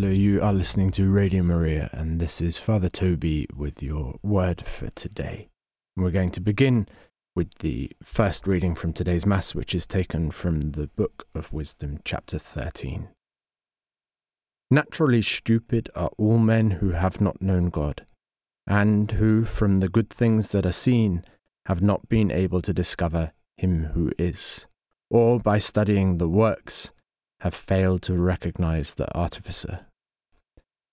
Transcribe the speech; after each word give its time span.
Hello, 0.00 0.12
you 0.12 0.40
are 0.40 0.52
listening 0.52 0.90
to 0.90 1.10
Radio 1.10 1.42
Maria, 1.42 1.90
and 1.92 2.20
this 2.20 2.40
is 2.40 2.56
Father 2.56 2.88
Toby 2.88 3.48
with 3.52 3.82
your 3.82 4.20
word 4.22 4.64
for 4.64 4.90
today. 4.90 5.48
We're 5.96 6.12
going 6.12 6.30
to 6.30 6.40
begin 6.40 6.86
with 7.34 7.52
the 7.58 7.90
first 8.00 8.46
reading 8.46 8.76
from 8.76 8.92
today's 8.92 9.26
Mass, 9.26 9.56
which 9.56 9.74
is 9.74 9.88
taken 9.88 10.30
from 10.30 10.60
the 10.60 10.86
Book 10.86 11.26
of 11.34 11.52
Wisdom, 11.52 11.98
chapter 12.04 12.38
13. 12.38 13.08
Naturally 14.70 15.20
stupid 15.20 15.90
are 15.96 16.10
all 16.16 16.38
men 16.38 16.70
who 16.78 16.90
have 16.90 17.20
not 17.20 17.42
known 17.42 17.68
God, 17.68 18.06
and 18.68 19.10
who, 19.10 19.44
from 19.44 19.80
the 19.80 19.88
good 19.88 20.10
things 20.10 20.50
that 20.50 20.64
are 20.64 20.70
seen, 20.70 21.24
have 21.66 21.82
not 21.82 22.08
been 22.08 22.30
able 22.30 22.62
to 22.62 22.72
discover 22.72 23.32
Him 23.56 23.86
who 23.94 24.12
is, 24.16 24.68
or 25.10 25.40
by 25.40 25.58
studying 25.58 26.18
the 26.18 26.28
works, 26.28 26.92
have 27.40 27.52
failed 27.52 28.02
to 28.02 28.14
recognize 28.14 28.94
the 28.94 29.12
artificer. 29.12 29.86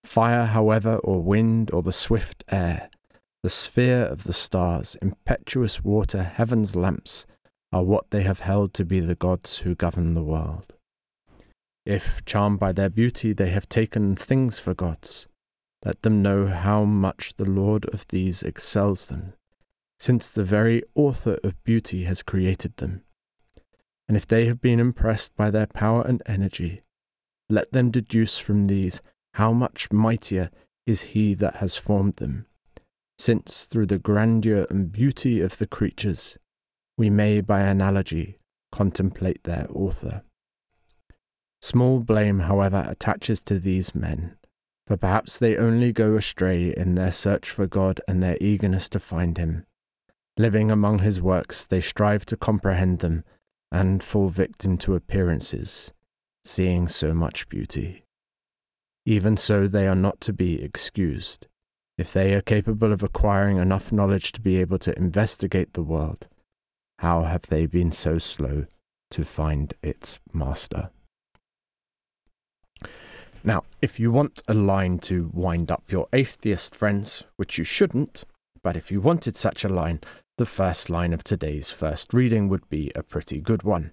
Fire, 0.06 0.46
however, 0.46 0.98
or 0.98 1.22
wind, 1.22 1.72
or 1.72 1.82
the 1.82 1.92
swift 1.92 2.44
air, 2.50 2.90
the 3.44 3.50
sphere 3.50 4.04
of 4.04 4.24
the 4.24 4.34
stars, 4.34 4.96
impetuous 5.02 5.84
water, 5.84 6.24
heaven's 6.24 6.76
lamps, 6.76 7.26
are 7.74 7.84
what 7.84 8.12
they 8.12 8.24
have 8.24 8.40
held 8.40 8.74
to 8.76 8.86
be 8.86 9.00
the 9.00 9.16
gods 9.16 9.58
who 9.60 9.76
govern 9.76 10.14
the 10.14 10.24
world. 10.24 10.74
If, 11.86 12.24
charmed 12.26 12.60
by 12.60 12.72
their 12.72 12.90
beauty, 12.90 13.34
they 13.34 13.50
have 13.50 13.68
taken 13.68 14.16
things 14.16 14.60
for 14.60 14.74
gods, 14.74 15.28
let 15.84 16.02
them 16.02 16.22
know 16.22 16.48
how 16.48 16.86
much 16.86 17.36
the 17.36 17.50
Lord 17.50 17.86
of 17.94 18.08
these 18.08 18.42
excels 18.42 19.08
them, 19.08 19.34
since 20.00 20.30
the 20.30 20.44
very 20.44 20.84
author 20.96 21.38
of 21.44 21.62
beauty 21.64 22.06
has 22.06 22.24
created 22.24 22.78
them 22.78 23.04
and 24.08 24.16
if 24.16 24.28
they 24.28 24.46
have 24.46 24.62
been 24.62 24.80
impressed 24.80 25.36
by 25.36 25.50
their 25.50 25.68
power 25.68 26.02
and 26.04 26.22
energy, 26.26 26.82
let 27.50 27.72
them 27.72 27.92
deduce 27.92 28.38
from 28.38 28.68
these 28.68 29.02
how 29.36 29.52
much 29.52 29.92
mightier 29.92 30.50
is 30.86 31.14
he 31.14 31.34
that 31.34 31.58
has 31.58 31.76
formed 31.76 32.16
them, 32.16 32.46
since 33.18 33.66
through 33.66 33.86
the 33.86 34.00
grandeur 34.00 34.66
and 34.70 34.94
beauty 34.94 35.42
of 35.42 35.58
the 35.58 35.68
creatures 35.68 36.38
we 36.98 37.10
may 37.10 37.42
by 37.42 37.60
analogy 37.60 38.38
contemplate 38.72 39.44
their 39.44 39.68
author. 39.74 40.24
Small 41.62 42.00
blame, 42.00 42.40
however, 42.42 42.86
attaches 42.88 43.42
to 43.42 43.60
these 43.60 43.94
men, 43.94 44.38
for 44.88 44.96
perhaps 44.96 45.38
they 45.38 45.58
only 45.58 45.92
go 45.92 46.16
astray 46.16 46.74
in 46.74 46.96
their 46.96 47.12
search 47.12 47.50
for 47.50 47.68
God 47.68 48.00
and 48.08 48.24
their 48.24 48.38
eagerness 48.40 48.88
to 48.90 49.00
find 49.00 49.38
Him. 49.38 49.66
Living 50.38 50.72
among 50.72 51.00
His 51.00 51.22
works, 51.22 51.66
they 51.66 51.82
strive 51.82 52.26
to 52.28 52.38
comprehend 52.38 53.00
them 53.00 53.26
and 53.70 54.02
fall 54.02 54.30
victim 54.30 54.78
to 54.78 54.96
appearances, 54.96 55.92
seeing 56.46 56.88
so 56.88 57.14
much 57.14 57.50
beauty. 57.50 58.05
Even 59.06 59.38
so, 59.38 59.68
they 59.68 59.88
are 59.88 59.96
not 59.96 60.20
to 60.22 60.34
be 60.34 60.62
excused. 60.62 61.48
If 61.98 62.12
they 62.12 62.34
are 62.34 62.42
capable 62.42 62.92
of 62.92 63.04
acquiring 63.04 63.58
enough 63.58 63.92
knowledge 63.92 64.32
to 64.34 64.42
be 64.42 64.58
able 64.58 64.80
to 64.80 64.98
investigate 64.98 65.74
the 65.74 65.84
world, 65.84 66.28
how 67.00 67.24
have 67.24 67.44
they 67.44 67.66
been 67.66 67.92
so 67.92 68.18
slow 68.18 68.66
to 69.12 69.24
find 69.24 69.74
its 69.84 70.20
master? 70.34 70.90
Now, 73.44 73.64
if 73.80 74.00
you 74.00 74.12
want 74.12 74.42
a 74.48 74.56
line 74.56 74.98
to 75.00 75.30
wind 75.32 75.70
up 75.70 75.84
your 75.90 76.08
atheist 76.12 76.76
friends, 76.76 77.24
which 77.36 77.60
you 77.60 77.64
shouldn't, 77.64 78.24
but 78.64 78.76
if 78.76 78.92
you 78.92 79.00
wanted 79.00 79.38
such 79.38 79.64
a 79.64 79.70
line, 79.70 80.02
the 80.38 80.48
first 80.48 80.90
line 80.90 81.14
of 81.14 81.24
today's 81.24 81.70
first 81.70 82.12
reading 82.12 82.50
would 82.50 82.68
be 82.70 82.92
a 82.96 83.04
pretty 83.04 83.40
good 83.40 83.62
one. 83.62 83.92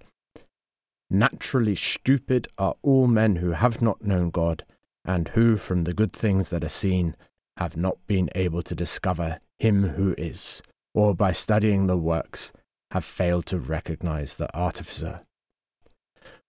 Naturally 1.10 1.76
stupid 1.76 2.48
are 2.56 2.76
all 2.80 3.06
men 3.06 3.36
who 3.36 3.50
have 3.50 3.82
not 3.82 4.02
known 4.02 4.30
God, 4.30 4.64
and 5.04 5.28
who, 5.28 5.56
from 5.56 5.84
the 5.84 5.94
good 5.94 6.12
things 6.12 6.50
that 6.50 6.64
are 6.64 6.68
seen, 6.68 7.16
have 7.56 7.76
not 7.76 7.98
been 8.06 8.30
able 8.34 8.62
to 8.62 8.74
discover 8.74 9.38
Him 9.58 9.90
who 9.90 10.14
is, 10.16 10.62
or 10.94 11.14
by 11.14 11.32
studying 11.32 11.86
the 11.86 11.96
works, 11.96 12.52
have 12.92 13.04
failed 13.04 13.46
to 13.46 13.58
recognize 13.58 14.36
the 14.36 14.54
artificer. 14.56 15.20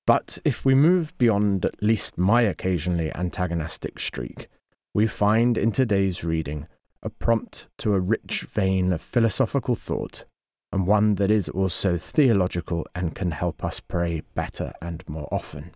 But 0.05 0.39
if 0.43 0.65
we 0.65 0.75
move 0.75 1.17
beyond 1.17 1.65
at 1.65 1.81
least 1.81 2.17
my 2.17 2.41
occasionally 2.41 3.13
antagonistic 3.15 3.99
streak, 3.99 4.49
we 4.93 5.07
find 5.07 5.57
in 5.57 5.71
today's 5.71 6.23
reading 6.23 6.67
a 7.01 7.09
prompt 7.09 7.67
to 7.77 7.93
a 7.93 7.99
rich 7.99 8.41
vein 8.41 8.91
of 8.91 9.01
philosophical 9.01 9.75
thought, 9.75 10.25
and 10.71 10.87
one 10.87 11.15
that 11.15 11.31
is 11.31 11.49
also 11.49 11.97
theological 11.97 12.85
and 12.93 13.15
can 13.15 13.31
help 13.31 13.63
us 13.63 13.79
pray 13.79 14.23
better 14.33 14.73
and 14.81 15.03
more 15.07 15.27
often. 15.31 15.71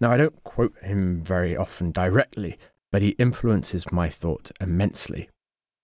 Now, 0.00 0.12
I 0.12 0.16
don't 0.16 0.42
quote 0.44 0.74
him 0.82 1.22
very 1.22 1.56
often 1.56 1.92
directly, 1.92 2.58
but 2.92 3.02
he 3.02 3.10
influences 3.10 3.90
my 3.92 4.08
thought 4.08 4.50
immensely. 4.60 5.28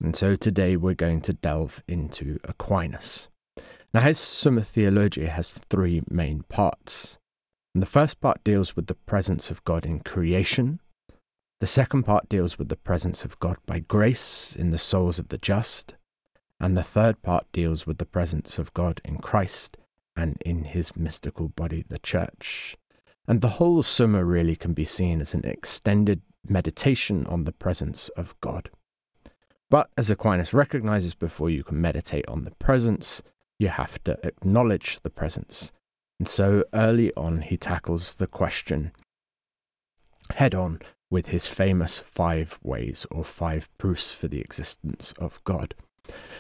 And 0.03 0.17
so 0.17 0.37
today 0.37 0.77
we're 0.77 0.95
going 0.95 1.21
to 1.23 1.33
delve 1.33 1.83
into 1.87 2.39
Aquinas. 2.45 3.29
Now, 3.95 4.01
his 4.01 4.19
Summa 4.19 4.63
Theologiae 4.63 5.29
has 5.29 5.51
three 5.51 6.03
main 6.09 6.43
parts. 6.49 7.19
And 7.75 7.83
the 7.83 7.87
first 7.87 8.21
part 8.21 8.43
deals 8.45 8.77
with 8.77 8.87
the 8.87 8.95
presence 8.95 9.51
of 9.51 9.65
God 9.65 9.87
in 9.87 10.01
creation, 10.01 10.81
the 11.61 11.67
second 11.67 12.03
part 12.03 12.29
deals 12.29 12.59
with 12.59 12.69
the 12.69 12.77
presence 12.77 13.25
of 13.25 13.39
God 13.39 13.57
by 13.67 13.79
grace 13.79 14.57
in 14.57 14.71
the 14.71 14.79
souls 14.79 15.19
of 15.19 15.29
the 15.29 15.39
just, 15.39 15.95
and 16.59 16.77
the 16.77 16.83
third 16.83 17.23
part 17.23 17.47
deals 17.53 17.87
with 17.87 17.99
the 17.99 18.05
presence 18.05 18.59
of 18.59 18.75
God 18.75 19.01
in 19.05 19.19
Christ 19.19 19.77
and 20.17 20.37
in 20.45 20.65
his 20.65 20.97
mystical 20.97 21.49
body, 21.49 21.85
the 21.89 21.99
church. 21.99 22.77
And 23.27 23.41
the 23.41 23.57
whole 23.61 23.83
Summa 23.83 24.25
really 24.25 24.57
can 24.57 24.75
be 24.75 24.85
seen 24.85 25.21
as 25.21 25.35
an 25.35 25.45
extended 25.45 26.23
meditation 26.47 27.27
on 27.27 27.45
the 27.45 27.53
presence 27.53 28.09
of 28.11 28.39
God. 28.41 28.71
But 29.71 29.91
as 29.97 30.11
Aquinas 30.11 30.53
recognizes, 30.53 31.15
before 31.15 31.49
you 31.49 31.65
can 31.65 31.81
meditate 31.81 32.29
on 32.29 32.45
the 32.45 32.51
presence, 32.53 33.23
you 33.59 33.69
have 33.69 34.03
to 34.05 34.19
acknowledge 34.27 35.01
the 35.01 35.11
presence. 35.11 35.73
And 36.19 36.29
so 36.29 36.65
early 36.75 37.15
on, 37.15 37.43
he 37.43 37.57
tackles 37.57 38.17
the 38.17 38.27
question 38.27 38.93
head 40.35 40.55
on 40.55 40.81
with 41.11 41.29
his 41.29 41.47
famous 41.47 41.99
five 41.99 42.59
ways 42.63 43.07
or 43.11 43.25
five 43.25 43.69
proofs 43.79 44.15
for 44.15 44.29
the 44.29 44.41
existence 44.41 45.13
of 45.19 45.43
God. 45.45 45.75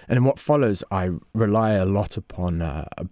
And 0.08 0.16
in 0.16 0.24
what 0.24 0.38
follows, 0.38 0.82
I 0.90 1.10
rely 1.34 1.72
a 1.72 1.84
lot 1.84 2.16
upon 2.16 2.62
uh, 2.62 2.86
a, 2.96 3.06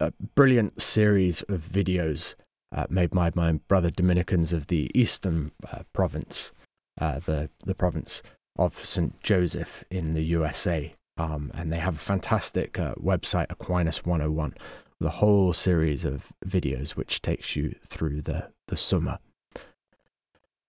a, 0.00 0.12
brilliant 0.34 0.80
series 0.80 1.42
of 1.42 1.62
videos 1.62 2.34
uh, 2.74 2.86
made 2.88 3.10
by 3.10 3.30
my 3.34 3.52
brother 3.52 3.90
Dominicans 3.90 4.52
of 4.52 4.68
the 4.68 4.90
Eastern 4.94 5.52
uh, 5.72 5.82
Province, 5.92 6.52
uh, 7.00 7.18
the, 7.20 7.50
the 7.64 7.74
province 7.74 8.22
of 8.56 8.76
St. 8.76 9.20
Joseph 9.22 9.84
in 9.90 10.14
the 10.14 10.22
USA. 10.22 10.92
Um, 11.16 11.50
and 11.54 11.72
they 11.72 11.78
have 11.78 11.96
a 11.96 11.98
fantastic 11.98 12.78
uh, 12.78 12.94
website, 12.94 13.46
Aquinas 13.50 14.04
101, 14.04 14.54
the 15.00 15.10
whole 15.10 15.52
series 15.52 16.04
of 16.04 16.32
videos 16.46 16.90
which 16.90 17.20
takes 17.20 17.56
you 17.56 17.74
through 17.86 18.22
the, 18.22 18.48
the 18.68 18.76
Summa. 18.76 19.20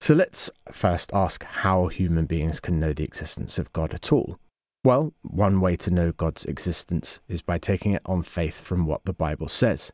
So 0.01 0.15
let's 0.15 0.49
first 0.71 1.11
ask 1.13 1.43
how 1.43 1.87
human 1.87 2.25
beings 2.25 2.59
can 2.59 2.79
know 2.79 2.91
the 2.91 3.03
existence 3.03 3.59
of 3.59 3.71
God 3.71 3.93
at 3.93 4.11
all. 4.11 4.35
Well, 4.83 5.13
one 5.21 5.61
way 5.61 5.75
to 5.75 5.91
know 5.91 6.11
God's 6.11 6.43
existence 6.43 7.19
is 7.27 7.43
by 7.43 7.59
taking 7.59 7.91
it 7.93 8.01
on 8.05 8.23
faith 8.23 8.59
from 8.59 8.87
what 8.87 9.05
the 9.05 9.13
Bible 9.13 9.47
says. 9.47 9.93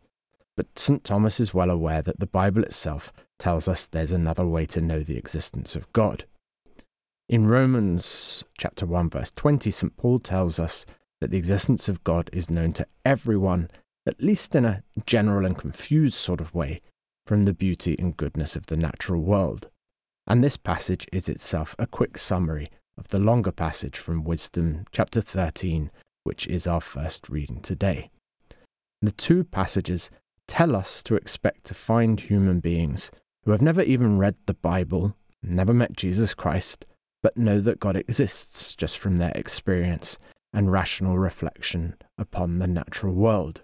But 0.57 0.77
St. 0.77 1.03
Thomas 1.03 1.39
is 1.39 1.53
well 1.53 1.69
aware 1.69 2.01
that 2.01 2.19
the 2.19 2.27
Bible 2.27 2.63
itself 2.63 3.13
tells 3.39 3.69
us 3.69 3.85
there's 3.85 4.11
another 4.11 4.45
way 4.45 4.65
to 4.65 4.81
know 4.81 4.99
the 4.99 5.17
existence 5.17 5.75
of 5.75 5.91
God. 5.93 6.25
In 7.29 7.47
Romans 7.47 8.43
chapter 8.57 8.85
1 8.85 9.09
verse 9.09 9.31
20, 9.31 9.71
St. 9.71 9.95
Paul 9.95 10.19
tells 10.19 10.59
us 10.59 10.85
that 11.21 11.31
the 11.31 11.37
existence 11.37 11.87
of 11.87 12.03
God 12.03 12.29
is 12.33 12.49
known 12.49 12.73
to 12.73 12.87
everyone, 13.05 13.69
at 14.05 14.21
least 14.21 14.53
in 14.55 14.65
a 14.65 14.83
general 15.05 15.45
and 15.45 15.57
confused 15.57 16.15
sort 16.15 16.41
of 16.41 16.53
way, 16.53 16.81
from 17.25 17.43
the 17.43 17.53
beauty 17.53 17.95
and 17.97 18.17
goodness 18.17 18.57
of 18.57 18.65
the 18.65 18.77
natural 18.77 19.21
world 19.21 19.69
and 20.27 20.43
this 20.43 20.57
passage 20.57 21.07
is 21.13 21.29
itself 21.29 21.73
a 21.79 21.87
quick 21.87 22.17
summary 22.17 22.69
of 22.97 23.07
the 23.07 23.19
longer 23.19 23.51
passage 23.51 23.97
from 23.97 24.25
Wisdom 24.25 24.83
chapter 24.91 25.21
13, 25.21 25.89
which 26.25 26.45
is 26.47 26.67
our 26.67 26.81
first 26.81 27.29
reading 27.29 27.61
today. 27.61 28.09
The 29.01 29.13
two 29.13 29.45
passages 29.45 30.11
tell 30.47 30.75
us 30.75 31.03
to 31.03 31.15
expect 31.15 31.65
to 31.65 31.73
find 31.73 32.19
human 32.19 32.59
beings 32.59 33.11
who 33.43 33.51
have 33.51 33.61
never 33.61 33.81
even 33.81 34.17
read 34.17 34.35
the 34.45 34.53
Bible, 34.53 35.15
never 35.43 35.73
met 35.73 35.93
Jesus 35.93 36.33
Christ, 36.33 36.85
but 37.23 37.37
know 37.37 37.59
that 37.59 37.79
God 37.79 37.95
exists 37.95 38.75
just 38.75 38.97
from 38.97 39.17
their 39.17 39.31
experience 39.35 40.17
and 40.53 40.71
rational 40.71 41.17
reflection 41.17 41.95
upon 42.17 42.59
the 42.59 42.67
natural 42.67 43.13
world. 43.13 43.61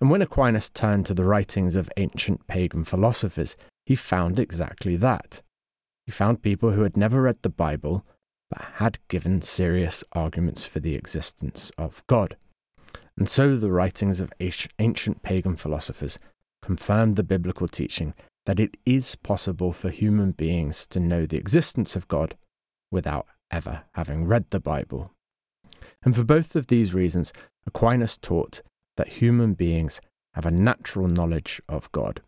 And 0.00 0.10
when 0.10 0.22
Aquinas 0.22 0.68
turned 0.68 1.06
to 1.06 1.14
the 1.14 1.24
writings 1.24 1.76
of 1.76 1.90
ancient 1.96 2.46
pagan 2.46 2.84
philosophers, 2.84 3.56
he 3.86 3.94
found 3.94 4.38
exactly 4.38 4.96
that. 4.96 5.42
He 6.06 6.12
found 6.12 6.42
people 6.42 6.72
who 6.72 6.82
had 6.82 6.96
never 6.96 7.22
read 7.22 7.38
the 7.42 7.48
Bible 7.48 8.04
but 8.50 8.62
had 8.74 8.98
given 9.08 9.42
serious 9.42 10.04
arguments 10.12 10.64
for 10.64 10.80
the 10.80 10.94
existence 10.94 11.72
of 11.78 12.02
God. 12.06 12.36
And 13.16 13.28
so 13.28 13.56
the 13.56 13.70
writings 13.70 14.20
of 14.20 14.32
ancient 14.78 15.22
pagan 15.22 15.56
philosophers 15.56 16.18
confirmed 16.62 17.16
the 17.16 17.22
biblical 17.22 17.68
teaching 17.68 18.14
that 18.46 18.60
it 18.60 18.76
is 18.84 19.14
possible 19.16 19.72
for 19.72 19.90
human 19.90 20.32
beings 20.32 20.86
to 20.88 21.00
know 21.00 21.26
the 21.26 21.36
existence 21.36 21.96
of 21.96 22.08
God 22.08 22.36
without 22.90 23.26
ever 23.50 23.82
having 23.94 24.26
read 24.26 24.46
the 24.50 24.60
Bible. 24.60 25.10
And 26.02 26.14
for 26.14 26.24
both 26.24 26.54
of 26.54 26.66
these 26.66 26.94
reasons, 26.94 27.32
Aquinas 27.66 28.18
taught 28.18 28.62
that 28.96 29.14
human 29.14 29.54
beings 29.54 30.00
have 30.34 30.46
a 30.46 30.50
natural 30.50 31.08
knowledge 31.08 31.62
of 31.68 31.90
God. 31.92 32.20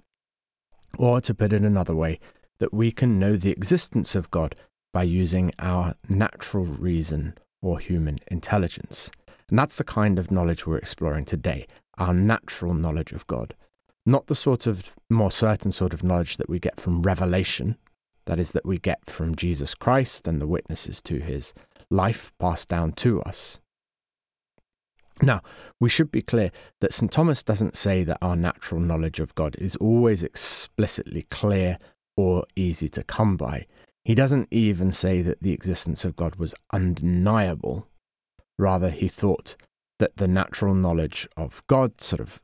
Or, 0.99 1.21
to 1.21 1.35
put 1.35 1.53
it 1.53 1.62
another 1.62 1.95
way, 1.95 2.21
that 2.59 2.73
we 2.73 2.91
can 2.91 3.19
know 3.19 3.37
the 3.37 3.51
existence 3.51 4.15
of 4.15 4.31
God 4.31 4.55
by 4.93 5.03
using 5.03 5.53
our 5.59 5.95
natural 6.09 6.65
reason 6.65 7.37
or 7.61 7.79
human 7.79 8.19
intelligence. 8.29 9.11
And 9.49 9.59
that's 9.59 9.77
the 9.77 9.85
kind 9.85 10.19
of 10.19 10.31
knowledge 10.31 10.67
we're 10.67 10.79
exploring 10.79 11.25
today 11.25 11.67
our 11.99 12.13
natural 12.13 12.75
knowledge 12.75 13.13
of 13.13 13.27
God. 13.27 13.55
Not 14.05 14.27
the 14.27 14.35
sort 14.35 14.67
of 14.67 14.95
more 15.09 15.31
certain 15.31 15.73
sort 15.73 15.95
of 15.95 16.05
knowledge 16.05 16.37
that 16.37 16.49
we 16.49 16.59
get 16.59 16.79
from 16.79 17.03
revelation, 17.03 17.79
that 18.27 18.39
is, 18.39 18.53
that 18.53 18.67
we 18.67 18.79
get 18.79 19.09
from 19.09 19.35
Jesus 19.35 19.75
Christ 19.75 20.29
and 20.29 20.41
the 20.41 20.47
witnesses 20.47 21.01
to 21.03 21.21
his 21.21 21.55
life 21.91 22.33
passed 22.39 22.69
down 22.69 22.93
to 22.93 23.23
us. 23.23 23.61
Now, 25.23 25.41
we 25.81 25.89
should 25.89 26.13
be 26.13 26.21
clear 26.21 26.51
that 26.81 26.93
St. 26.93 27.11
Thomas 27.11 27.43
doesn't 27.43 27.77
say 27.77 28.05
that 28.05 28.19
our 28.21 28.37
natural 28.37 28.81
knowledge 28.81 29.19
of 29.19 29.35
God 29.35 29.57
is 29.57 29.75
always 29.77 30.23
explicitly 30.23 31.23
clear 31.23 31.79
or 32.17 32.45
easy 32.55 32.89
to 32.91 33.03
come 33.03 33.37
by. 33.37 33.67
He 34.05 34.15
doesn't 34.15 34.49
even 34.51 34.93
say 34.93 35.23
that 35.23 35.43
the 35.43 35.53
existence 35.53 36.05
of 36.05 36.17
God 36.17 36.37
was 36.37 36.55
undeniable. 36.73 37.87
Rather, 38.58 38.91
he 38.91 39.08
thought 39.08 39.56
that 39.99 40.17
the 40.17 40.29
natural 40.29 40.75
knowledge 40.75 41.29
of 41.37 41.62
God 41.67 42.00
sort 42.00 42.20
of 42.20 42.41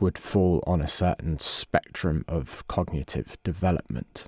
would 0.00 0.18
fall 0.18 0.62
on 0.66 0.80
a 0.80 0.88
certain 0.88 1.38
spectrum 1.38 2.24
of 2.26 2.66
cognitive 2.68 3.36
development. 3.44 4.26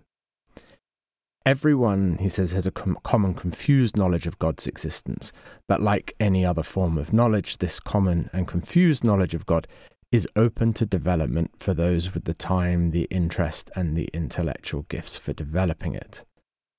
Everyone, 1.46 2.16
he 2.18 2.30
says, 2.30 2.52
has 2.52 2.64
a 2.64 2.70
com- 2.70 2.96
common 3.02 3.34
confused 3.34 3.96
knowledge 3.96 4.26
of 4.26 4.38
God's 4.38 4.66
existence, 4.66 5.30
but 5.68 5.82
like 5.82 6.14
any 6.18 6.44
other 6.44 6.62
form 6.62 6.96
of 6.96 7.12
knowledge, 7.12 7.58
this 7.58 7.80
common 7.80 8.30
and 8.32 8.48
confused 8.48 9.04
knowledge 9.04 9.34
of 9.34 9.44
God 9.44 9.68
is 10.10 10.28
open 10.36 10.72
to 10.72 10.86
development 10.86 11.50
for 11.58 11.74
those 11.74 12.14
with 12.14 12.24
the 12.24 12.34
time, 12.34 12.92
the 12.92 13.08
interest, 13.10 13.70
and 13.74 13.94
the 13.94 14.08
intellectual 14.14 14.82
gifts 14.88 15.16
for 15.16 15.34
developing 15.34 15.94
it. 15.94 16.24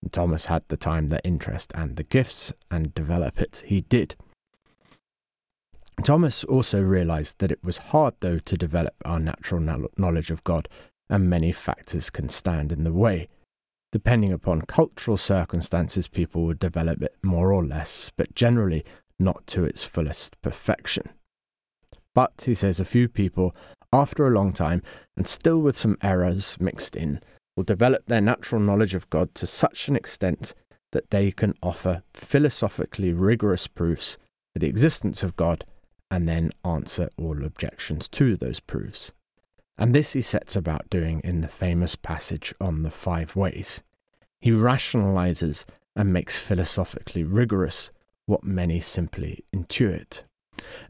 And 0.01 0.12
Thomas 0.12 0.45
had 0.45 0.63
the 0.69 0.77
time, 0.77 1.09
the 1.09 1.24
interest, 1.24 1.71
and 1.75 1.95
the 1.95 2.03
gifts, 2.03 2.53
and 2.71 2.95
develop 2.95 3.39
it 3.39 3.63
he 3.68 3.81
did. 3.81 4.15
Thomas 6.03 6.44
also 6.44 6.81
realized 6.81 7.39
that 7.39 7.51
it 7.51 7.63
was 7.63 7.77
hard, 7.77 8.15
though, 8.19 8.39
to 8.39 8.57
develop 8.57 8.94
our 9.06 9.19
natural 9.19 9.62
knowledge 9.97 10.30
of 10.30 10.44
God, 10.44 10.68
and 11.09 11.30
many 11.30 11.51
factors 11.51 12.09
can 12.09 12.30
stand 12.30 12.71
in 12.71 12.83
the 12.83 12.94
way. 12.94 13.27
Depending 13.92 14.33
upon 14.33 14.63
cultural 14.63 15.18
circumstances, 15.18 16.07
people 16.07 16.44
would 16.44 16.59
develop 16.59 17.01
it 17.01 17.15
more 17.24 17.53
or 17.53 17.65
less, 17.65 18.12
but 18.18 18.36
generally 18.36 18.83
not 19.19 19.47
to 19.47 19.63
its 19.63 19.83
fullest 19.83 20.39
perfection. 20.42 21.13
But, 22.13 22.44
he 22.45 22.53
says, 22.53 22.80
a 22.80 22.86
few 22.86 23.07
people, 23.07 23.56
after 23.94 24.27
a 24.27 24.31
long 24.31 24.51
time, 24.51 24.83
and 25.15 25.27
still 25.27 25.59
with 25.59 25.77
some 25.77 25.98
errors 26.01 26.57
mixed 26.59 26.95
in, 26.95 27.21
will 27.56 27.63
develop 27.63 28.06
their 28.07 28.21
natural 28.21 28.59
knowledge 28.59 28.95
of 28.95 29.09
God 29.09 29.33
to 29.36 29.48
such 29.48 29.88
an 29.88 29.95
extent 29.95 30.53
that 30.91 31.09
they 31.09 31.31
can 31.31 31.53
offer 31.63 32.03
philosophically 32.13 33.13
rigorous 33.13 33.68
proofs 33.68 34.18
for 34.53 34.59
the 34.59 34.68
existence 34.68 35.24
of 35.24 35.36
God 35.36 35.63
and 36.10 36.28
then 36.28 36.52
answer 36.63 37.10
all 37.18 37.44
objections 37.44 38.07
to 38.10 38.36
those 38.36 38.60
proofs. 38.60 39.12
And 39.78 39.94
this 39.94 40.13
he 40.13 40.22
sets 40.22 40.56
about 40.56 40.90
doing 40.90 41.22
in 41.24 41.42
the 41.42 41.48
famous 41.48 41.96
passage 41.96 42.54
on 42.62 42.84
the 42.84 42.92
five 42.92 43.36
ways. 43.36 43.81
He 44.40 44.52
rationalizes 44.52 45.66
and 45.96 46.13
makes 46.13 46.38
philosophically 46.38 47.24
rigorous 47.24 47.90
what 48.25 48.44
many 48.44 48.80
simply 48.80 49.44
intuit. 49.54 50.22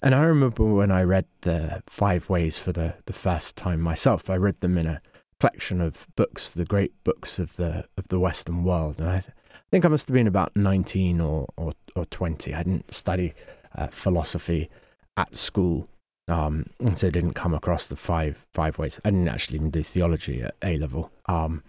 And 0.02 0.14
I 0.14 0.24
remember 0.24 0.64
when 0.66 0.92
I 0.92 1.04
read 1.04 1.26
the 1.42 1.84
five 1.88 2.30
ways 2.30 2.58
for 2.58 2.72
the, 2.72 2.96
the 3.06 3.14
first 3.14 3.56
time 3.56 3.82
myself, 3.82 4.30
I 4.30 4.36
read 4.36 4.60
them 4.60 4.78
in 4.78 4.88
a 4.88 5.02
collection 5.40 5.82
of 5.82 6.08
books, 6.16 6.52
the 6.52 6.66
great 6.66 6.92
books 7.04 7.40
of 7.40 7.56
the 7.56 7.86
of 7.98 8.08
the 8.08 8.20
Western 8.20 8.64
world. 8.64 9.00
And 9.00 9.10
I 9.10 9.24
think 9.72 9.86
I 9.86 9.90
must 9.90 10.08
have 10.08 10.14
been 10.14 10.28
about 10.28 10.56
19 10.56 11.20
or, 11.20 11.48
or, 11.58 11.74
or 11.96 12.06
20. 12.06 12.54
I 12.54 12.64
didn't 12.64 12.94
study 12.94 13.34
uh, 13.76 13.88
philosophy 13.88 14.70
at 15.18 15.36
school 15.36 15.88
um, 16.28 16.66
and 16.80 16.98
so 16.98 17.10
didn't 17.10 17.34
come 17.34 17.54
across 17.54 17.88
the 17.88 17.96
five 17.96 18.46
five 18.54 18.78
ways. 18.78 19.00
I 19.06 19.12
didn't 19.12 19.28
actually 19.28 19.58
even 19.58 19.70
do 19.70 19.84
theology 19.84 20.42
at 20.42 20.56
A 20.64 20.78
level. 20.78 21.12
Um, 21.28 21.64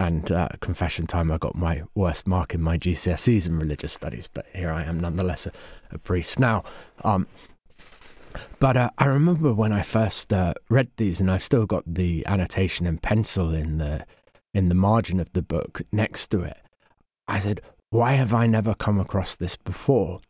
and 0.00 0.32
uh, 0.32 0.48
confession 0.60 1.06
time, 1.06 1.30
I 1.30 1.36
got 1.36 1.54
my 1.54 1.82
worst 1.94 2.26
mark 2.26 2.54
in 2.54 2.62
my 2.62 2.78
GCSEs 2.78 3.46
in 3.46 3.58
religious 3.58 3.92
studies, 3.92 4.26
but 4.26 4.46
here 4.54 4.72
I 4.72 4.84
am 4.84 4.98
nonetheless 4.98 5.46
a, 5.46 5.52
a 5.90 5.98
priest 5.98 6.40
now. 6.40 6.64
Um, 7.04 7.26
but 8.58 8.76
uh, 8.76 8.90
I 8.96 9.04
remember 9.06 9.52
when 9.52 9.72
I 9.72 9.82
first 9.82 10.32
uh, 10.32 10.54
read 10.70 10.90
these, 10.96 11.20
and 11.20 11.30
I've 11.30 11.42
still 11.42 11.66
got 11.66 11.84
the 11.86 12.26
annotation 12.26 12.86
in 12.86 12.98
pencil 12.98 13.52
in 13.54 13.78
the 13.78 14.06
in 14.54 14.68
the 14.68 14.74
margin 14.74 15.20
of 15.20 15.32
the 15.32 15.42
book 15.42 15.82
next 15.92 16.28
to 16.28 16.40
it. 16.40 16.58
I 17.28 17.38
said, 17.40 17.60
"Why 17.90 18.12
have 18.12 18.32
I 18.32 18.46
never 18.46 18.74
come 18.74 18.98
across 18.98 19.36
this 19.36 19.56
before?" 19.56 20.20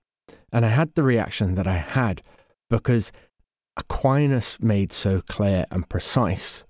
And 0.51 0.67
I 0.67 0.71
had 0.71 0.95
the 0.95 1.05
reaction 1.05 1.55
that 1.55 1.69
I 1.69 1.77
had 1.77 2.23
because 2.73 3.13
Aquinas 3.77 4.57
made 4.59 4.95
so 4.95 5.21
clear 5.21 5.67
and 5.71 5.91
precise 5.91 6.65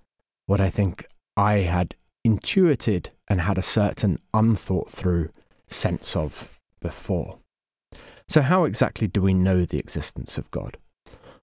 what 0.46 0.60
I 0.60 0.68
think 0.68 1.06
I 1.36 1.58
had 1.58 1.94
intuited 2.24 3.10
and 3.28 3.42
had 3.42 3.56
a 3.56 3.62
certain 3.62 4.18
unthought 4.34 4.90
through 4.90 5.30
sense 5.68 6.16
of 6.16 6.58
before. 6.80 7.38
So, 8.28 8.42
how 8.42 8.64
exactly 8.64 9.06
do 9.06 9.22
we 9.22 9.32
know 9.32 9.64
the 9.64 9.78
existence 9.78 10.36
of 10.36 10.50
God? 10.50 10.76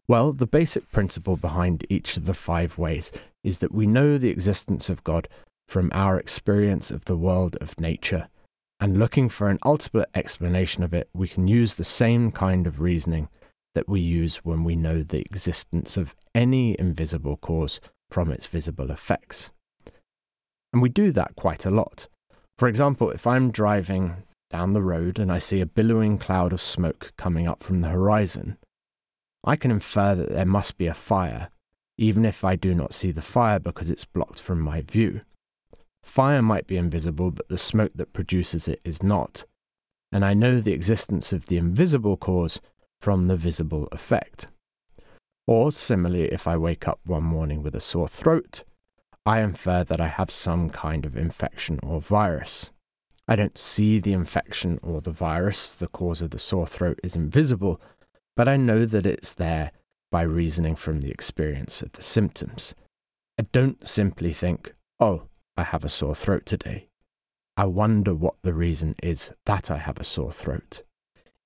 Well, 0.10 0.34
the 0.34 0.46
basic 0.46 0.92
principle 0.92 1.38
behind 1.38 1.86
each 1.90 2.18
of 2.18 2.26
the 2.26 2.34
five 2.34 2.78
ways 2.78 3.14
is 3.46 3.60
that 3.60 3.74
we 3.74 3.88
know 3.88 4.18
the 4.18 4.30
existence 4.30 4.90
of 4.90 5.06
God 5.06 5.30
from 5.70 5.90
our 5.94 6.20
experience 6.20 6.92
of 6.92 7.06
the 7.06 7.16
world 7.16 7.56
of 7.62 7.80
nature, 7.80 8.26
and 8.82 9.00
looking 9.00 9.30
for 9.30 9.48
an 9.48 9.60
ultimate 9.64 10.10
explanation 10.14 10.84
of 10.84 10.94
it, 10.94 11.10
we 11.14 11.30
can 11.30 11.48
use 11.48 11.76
the 11.76 11.86
same 11.86 12.30
kind 12.30 12.68
of 12.68 12.82
reasoning 12.82 13.30
that 13.80 13.88
we 13.88 14.02
use 14.02 14.44
when 14.44 14.66
we 14.66 14.76
know 14.76 15.04
the 15.04 15.22
existence 15.22 15.96
of 15.96 16.14
any 16.36 16.78
invisible 16.78 17.38
cause 17.38 17.80
from 18.12 18.30
its 18.30 18.46
visible 18.46 18.92
effects. 18.92 19.52
And 20.74 20.82
we 20.82 20.90
do 20.90 21.14
that 21.14 21.38
quite 21.38 21.66
a 21.66 21.72
lot. 21.72 22.10
For 22.58 22.68
example, 22.68 23.10
if 23.10 23.26
I'm 23.26 23.52
driving 23.52 24.24
down 24.52 24.74
the 24.74 24.82
road 24.82 25.18
and 25.18 25.32
I 25.32 25.38
see 25.38 25.62
a 25.62 25.66
billowing 25.66 26.18
cloud 26.18 26.52
of 26.52 26.60
smoke 26.60 27.14
coming 27.18 27.48
up 27.48 27.64
from 27.64 27.80
the 27.80 27.88
horizon, 27.88 28.58
I 29.46 29.56
can 29.56 29.72
infer 29.72 30.14
that 30.14 30.28
there 30.28 30.46
must 30.46 30.78
be 30.78 30.88
a 30.88 30.94
fire, 30.94 31.50
even 31.98 32.26
if 32.26 32.44
I 32.44 32.58
do 32.58 32.74
not 32.74 32.94
see 32.94 33.12
the 33.12 33.22
fire 33.22 33.60
because 33.60 33.90
it's 33.90 34.04
blocked 34.04 34.42
from 34.42 34.60
my 34.60 34.82
view. 34.82 35.22
Fire 36.04 36.42
might 36.42 36.68
be 36.68 36.76
invisible, 36.76 37.32
but 37.32 37.48
the 37.48 37.58
smoke 37.58 37.94
that 37.96 38.12
produces 38.12 38.68
it 38.68 38.82
is 38.84 39.02
not. 39.02 39.46
And 40.12 40.26
I 40.26 40.34
know 40.34 40.60
the 40.60 40.74
existence 40.74 41.32
of 41.32 41.46
the 41.46 41.56
invisible 41.56 42.18
cause 42.18 42.60
from 43.02 43.28
the 43.28 43.36
visible 43.36 43.88
effect. 43.92 44.48
Or, 45.48 45.72
similarly, 45.72 46.26
if 46.26 46.48
I 46.48 46.58
wake 46.58 46.88
up 46.88 47.00
one 47.06 47.24
morning 47.24 47.64
with 47.64 47.76
a 47.76 47.82
sore 47.82 48.08
throat, 48.08 48.64
I 49.26 49.42
infer 49.42 49.84
that 49.84 50.00
I 50.00 50.08
have 50.08 50.32
some 50.32 50.70
kind 50.70 51.06
of 51.06 51.18
infection 51.18 51.80
or 51.84 52.02
virus. 52.02 52.72
I 53.28 53.36
don't 53.36 53.58
see 53.58 54.00
the 54.00 54.14
infection 54.14 54.80
or 54.82 55.02
the 55.02 55.12
virus, 55.12 55.74
the 55.76 55.88
cause 55.88 56.22
of 56.22 56.32
the 56.32 56.40
sore 56.40 56.68
throat 56.68 57.00
is 57.04 57.16
invisible, 57.16 57.80
but 58.36 58.48
I 58.48 58.58
know 58.58 58.86
that 58.86 59.06
it's 59.06 59.34
there 59.34 59.72
by 60.12 60.24
reasoning 60.24 60.76
from 60.76 61.02
the 61.02 61.12
experience 61.12 61.82
of 61.82 61.92
the 61.94 62.02
symptoms. 62.02 62.74
I 63.38 63.44
don't 63.52 63.88
simply 63.88 64.34
think, 64.34 64.74
oh, 65.00 65.24
I 65.56 65.64
have 65.64 65.86
a 65.86 65.90
sore 65.90 66.16
throat 66.16 66.46
today. 66.46 66.88
I 67.56 67.66
wonder 67.66 68.16
what 68.16 68.36
the 68.42 68.54
reason 68.54 68.96
is 69.04 69.32
that 69.46 69.70
I 69.70 69.78
have 69.78 70.00
a 70.00 70.04
sore 70.04 70.32
throat. 70.32 70.82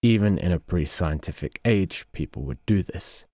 Even 0.04 0.38
in 0.38 0.52
a 0.52 0.60
pre 0.60 0.86
scientific 0.86 1.62
age, 1.64 2.06
people 2.12 2.44
would 2.44 2.64
do 2.66 2.84
this. 2.84 3.26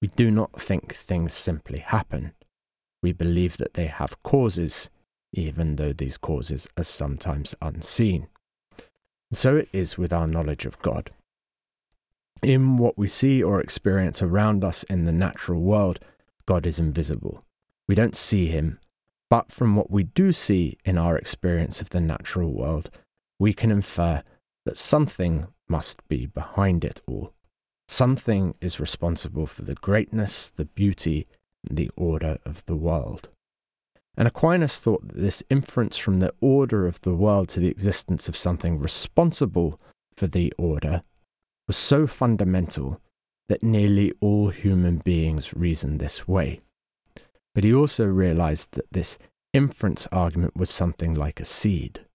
We 0.00 0.08
do 0.08 0.30
not 0.30 0.58
think 0.58 0.94
things 0.94 1.34
simply 1.34 1.78
happen. 1.78 2.32
We 3.02 3.12
believe 3.12 3.58
that 3.58 3.74
they 3.74 3.86
have 3.86 4.22
causes, 4.22 4.88
even 5.34 5.76
though 5.76 5.92
these 5.92 6.16
causes 6.16 6.66
are 6.78 6.84
sometimes 6.84 7.54
unseen. 7.60 8.28
So 9.30 9.56
it 9.56 9.68
is 9.72 9.98
with 9.98 10.12
our 10.12 10.26
knowledge 10.26 10.64
of 10.64 10.80
God. 10.80 11.10
In 12.42 12.78
what 12.78 12.96
we 12.96 13.08
see 13.08 13.42
or 13.42 13.60
experience 13.60 14.22
around 14.22 14.64
us 14.64 14.84
in 14.84 15.04
the 15.04 15.12
natural 15.12 15.60
world, 15.60 15.98
God 16.46 16.66
is 16.66 16.78
invisible. 16.78 17.44
We 17.86 17.94
don't 17.94 18.16
see 18.16 18.46
him, 18.46 18.78
but 19.28 19.52
from 19.52 19.76
what 19.76 19.90
we 19.90 20.04
do 20.04 20.32
see 20.32 20.78
in 20.84 20.96
our 20.96 21.18
experience 21.18 21.82
of 21.82 21.90
the 21.90 22.00
natural 22.00 22.52
world, 22.52 22.88
we 23.38 23.52
can 23.52 23.70
infer 23.70 24.22
that 24.64 24.78
something 24.78 25.48
must 25.68 26.06
be 26.08 26.26
behind 26.26 26.84
it 26.84 27.00
all. 27.06 27.32
Something 27.88 28.54
is 28.60 28.80
responsible 28.80 29.46
for 29.46 29.62
the 29.62 29.74
greatness, 29.74 30.50
the 30.50 30.64
beauty, 30.64 31.26
and 31.68 31.78
the 31.78 31.90
order 31.96 32.38
of 32.44 32.64
the 32.66 32.76
world. 32.76 33.28
And 34.16 34.26
Aquinas 34.26 34.78
thought 34.78 35.06
that 35.08 35.20
this 35.20 35.42
inference 35.50 35.98
from 35.98 36.20
the 36.20 36.32
order 36.40 36.86
of 36.86 37.00
the 37.02 37.14
world 37.14 37.48
to 37.50 37.60
the 37.60 37.68
existence 37.68 38.28
of 38.28 38.36
something 38.36 38.78
responsible 38.78 39.78
for 40.16 40.26
the 40.26 40.52
order 40.56 41.02
was 41.66 41.76
so 41.76 42.06
fundamental 42.06 43.00
that 43.48 43.62
nearly 43.62 44.12
all 44.20 44.48
human 44.48 44.98
beings 44.98 45.54
reason 45.54 45.98
this 45.98 46.26
way. 46.26 46.60
But 47.54 47.64
he 47.64 47.72
also 47.72 48.06
realized 48.06 48.72
that 48.72 48.90
this 48.90 49.18
inference 49.52 50.08
argument 50.10 50.56
was 50.56 50.70
something 50.70 51.14
like 51.14 51.40
a 51.40 51.44
seed. 51.44 52.05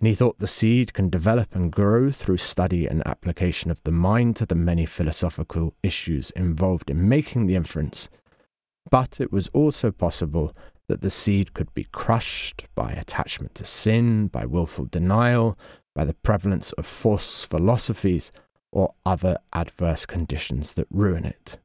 And 0.00 0.08
he 0.08 0.14
thought 0.14 0.38
the 0.38 0.48
seed 0.48 0.92
can 0.92 1.08
develop 1.08 1.54
and 1.54 1.72
grow 1.72 2.10
through 2.10 2.36
study 2.38 2.86
and 2.86 3.06
application 3.06 3.70
of 3.70 3.82
the 3.84 3.92
mind 3.92 4.36
to 4.36 4.46
the 4.46 4.54
many 4.54 4.86
philosophical 4.86 5.74
issues 5.82 6.30
involved 6.30 6.90
in 6.90 7.08
making 7.08 7.46
the 7.46 7.54
inference. 7.54 8.08
But 8.90 9.20
it 9.20 9.32
was 9.32 9.48
also 9.48 9.90
possible 9.90 10.52
that 10.88 11.00
the 11.00 11.10
seed 11.10 11.54
could 11.54 11.72
be 11.72 11.84
crushed 11.84 12.66
by 12.74 12.92
attachment 12.92 13.54
to 13.54 13.64
sin, 13.64 14.26
by 14.26 14.44
willful 14.44 14.86
denial, 14.86 15.56
by 15.94 16.04
the 16.04 16.14
prevalence 16.14 16.72
of 16.72 16.84
false 16.84 17.44
philosophies, 17.44 18.30
or 18.72 18.92
other 19.06 19.38
adverse 19.52 20.04
conditions 20.04 20.74
that 20.74 20.88
ruin 20.90 21.24
it. 21.24 21.58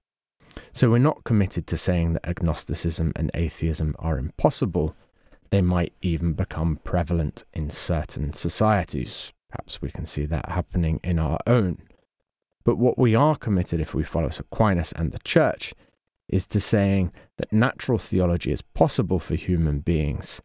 So 0.71 0.89
we're 0.89 1.00
not 1.00 1.24
committed 1.24 1.67
to 1.67 1.77
saying 1.77 2.13
that 2.13 2.27
agnosticism 2.27 3.12
and 3.15 3.31
atheism 3.33 3.95
are 4.00 4.17
impossible. 4.17 4.93
They 5.51 5.61
might 5.61 5.93
even 6.01 6.33
become 6.33 6.79
prevalent 6.83 7.43
in 7.53 7.69
certain 7.69 8.33
societies. 8.33 9.33
Perhaps 9.49 9.81
we 9.81 9.89
can 9.89 10.05
see 10.05 10.25
that 10.25 10.49
happening 10.49 10.99
in 11.03 11.17
our 11.17 11.39
own. 11.47 11.81
But 12.63 12.77
what 12.77 12.99
we 12.99 13.15
are 13.15 13.35
committed, 13.35 13.79
if 13.79 13.93
we 13.93 14.03
follow 14.03 14.29
Aquinas 14.37 14.91
and 14.91 15.11
the 15.11 15.19
Church, 15.19 15.73
is 16.27 16.45
to 16.47 16.59
saying 16.59 17.11
that 17.37 17.51
natural 17.51 17.97
theology 17.97 18.51
is 18.51 18.61
possible 18.61 19.17
for 19.17 19.35
human 19.35 19.79
beings 19.79 20.41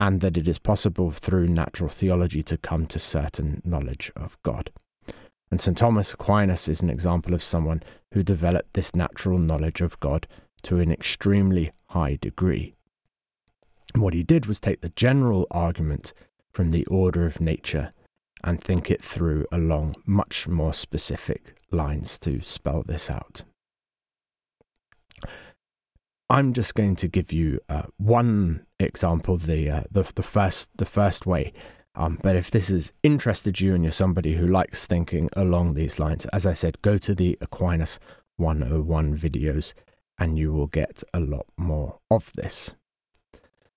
and 0.00 0.20
that 0.20 0.36
it 0.36 0.48
is 0.48 0.58
possible 0.58 1.10
through 1.10 1.48
natural 1.48 1.88
theology 1.88 2.42
to 2.42 2.56
come 2.56 2.86
to 2.86 2.98
certain 2.98 3.62
knowledge 3.64 4.10
of 4.16 4.40
God. 4.42 4.70
And 5.50 5.60
St. 5.60 5.76
Thomas 5.76 6.12
Aquinas 6.12 6.68
is 6.68 6.80
an 6.80 6.90
example 6.90 7.34
of 7.34 7.42
someone 7.42 7.82
who 8.12 8.22
developed 8.22 8.74
this 8.74 8.94
natural 8.94 9.38
knowledge 9.38 9.80
of 9.80 9.98
God 10.00 10.26
to 10.62 10.78
an 10.80 10.92
extremely 10.92 11.72
high 11.90 12.18
degree. 12.20 12.74
And 13.94 14.02
what 14.02 14.14
he 14.14 14.22
did 14.22 14.46
was 14.46 14.60
take 14.60 14.80
the 14.80 14.90
general 14.90 15.46
argument 15.50 16.12
from 16.50 16.70
the 16.70 16.86
order 16.86 17.26
of 17.26 17.40
nature 17.40 17.90
and 18.44 18.62
think 18.62 18.90
it 18.90 19.02
through 19.02 19.46
along 19.50 19.96
much 20.06 20.46
more 20.46 20.72
specific 20.72 21.56
lines 21.70 22.18
to 22.20 22.40
spell 22.42 22.82
this 22.86 23.10
out. 23.10 23.42
I'm 26.30 26.52
just 26.52 26.74
going 26.74 26.94
to 26.96 27.08
give 27.08 27.32
you 27.32 27.60
uh, 27.68 27.84
one 27.96 28.66
example, 28.78 29.38
the, 29.38 29.70
uh, 29.70 29.82
the 29.90 30.04
the 30.14 30.22
first 30.22 30.70
the 30.76 30.84
first 30.84 31.24
way 31.24 31.54
um, 31.98 32.16
but 32.22 32.36
if 32.36 32.48
this 32.48 32.68
has 32.68 32.92
interested 33.02 33.60
you 33.60 33.74
and 33.74 33.82
you're 33.82 33.92
somebody 33.92 34.36
who 34.36 34.46
likes 34.46 34.86
thinking 34.86 35.28
along 35.32 35.74
these 35.74 35.98
lines, 35.98 36.26
as 36.26 36.46
I 36.46 36.52
said, 36.52 36.80
go 36.80 36.96
to 36.96 37.12
the 37.12 37.36
Aquinas 37.40 37.98
101 38.36 39.18
videos 39.18 39.74
and 40.16 40.38
you 40.38 40.52
will 40.52 40.68
get 40.68 41.02
a 41.12 41.18
lot 41.18 41.46
more 41.56 41.98
of 42.08 42.32
this. 42.34 42.76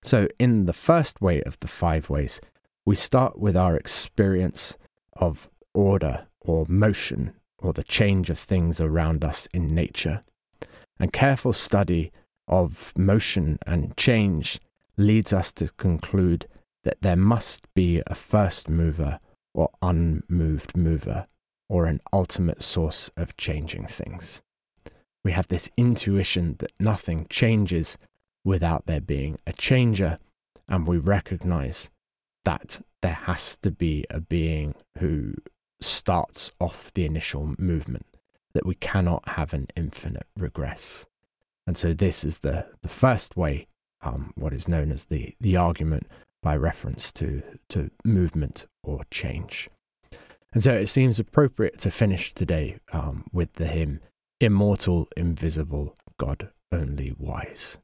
So, 0.03 0.27
in 0.39 0.65
the 0.65 0.73
first 0.73 1.21
way 1.21 1.41
of 1.43 1.59
the 1.59 1.67
five 1.67 2.09
ways, 2.09 2.41
we 2.85 2.95
start 2.95 3.37
with 3.37 3.55
our 3.55 3.75
experience 3.75 4.75
of 5.13 5.49
order 5.73 6.25
or 6.39 6.65
motion 6.67 7.33
or 7.59 7.73
the 7.73 7.83
change 7.83 8.29
of 8.29 8.39
things 8.39 8.81
around 8.81 9.23
us 9.23 9.47
in 9.53 9.75
nature. 9.75 10.21
And 10.99 11.13
careful 11.13 11.53
study 11.53 12.11
of 12.47 12.91
motion 12.97 13.59
and 13.65 13.95
change 13.95 14.59
leads 14.97 15.31
us 15.31 15.51
to 15.53 15.69
conclude 15.77 16.47
that 16.83 17.01
there 17.01 17.15
must 17.15 17.71
be 17.73 18.01
a 18.07 18.15
first 18.15 18.69
mover 18.69 19.19
or 19.53 19.69
unmoved 19.81 20.75
mover 20.75 21.27
or 21.69 21.85
an 21.85 22.01
ultimate 22.11 22.63
source 22.63 23.09
of 23.15 23.37
changing 23.37 23.85
things. 23.85 24.41
We 25.23 25.31
have 25.33 25.47
this 25.47 25.69
intuition 25.77 26.55
that 26.59 26.71
nothing 26.79 27.27
changes 27.29 27.97
without 28.43 28.85
there 28.85 29.01
being 29.01 29.37
a 29.45 29.53
changer, 29.53 30.17
and 30.67 30.87
we 30.87 30.97
recognize 30.97 31.89
that 32.45 32.81
there 33.01 33.13
has 33.13 33.57
to 33.57 33.71
be 33.71 34.05
a 34.09 34.19
being 34.19 34.73
who 34.99 35.33
starts 35.79 36.51
off 36.59 36.91
the 36.93 37.05
initial 37.05 37.55
movement, 37.57 38.05
that 38.53 38.65
we 38.65 38.75
cannot 38.75 39.29
have 39.29 39.53
an 39.53 39.67
infinite 39.75 40.27
regress. 40.37 41.05
And 41.67 41.77
so, 41.77 41.93
this 41.93 42.23
is 42.23 42.39
the, 42.39 42.67
the 42.81 42.89
first 42.89 43.37
way, 43.37 43.67
um, 44.01 44.33
what 44.35 44.53
is 44.53 44.67
known 44.67 44.91
as 44.91 45.05
the, 45.05 45.35
the 45.39 45.55
argument 45.55 46.07
by 46.41 46.55
reference 46.55 47.11
to, 47.13 47.43
to 47.69 47.91
movement 48.03 48.65
or 48.83 49.01
change. 49.11 49.69
And 50.53 50.63
so 50.63 50.73
it 50.73 50.87
seems 50.87 51.19
appropriate 51.19 51.77
to 51.79 51.91
finish 51.91 52.33
today 52.33 52.77
um, 52.91 53.25
with 53.31 53.53
the 53.53 53.67
hymn 53.67 54.01
Immortal, 54.39 55.07
Invisible, 55.15 55.95
God 56.17 56.49
Only 56.71 57.13
Wise. 57.17 57.77